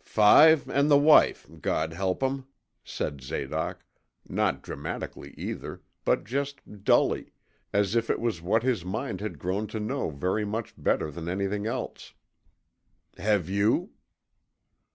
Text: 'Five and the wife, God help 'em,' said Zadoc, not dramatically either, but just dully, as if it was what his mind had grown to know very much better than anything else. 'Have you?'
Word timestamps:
'Five 0.00 0.68
and 0.68 0.90
the 0.90 0.98
wife, 0.98 1.46
God 1.62 1.94
help 1.94 2.22
'em,' 2.22 2.46
said 2.84 3.22
Zadoc, 3.22 3.86
not 4.28 4.60
dramatically 4.60 5.32
either, 5.38 5.80
but 6.04 6.24
just 6.24 6.84
dully, 6.84 7.32
as 7.72 7.96
if 7.96 8.10
it 8.10 8.20
was 8.20 8.42
what 8.42 8.62
his 8.62 8.84
mind 8.84 9.22
had 9.22 9.38
grown 9.38 9.66
to 9.68 9.80
know 9.80 10.10
very 10.10 10.44
much 10.44 10.74
better 10.76 11.10
than 11.10 11.26
anything 11.26 11.66
else. 11.66 12.12
'Have 13.16 13.48
you?' 13.48 13.92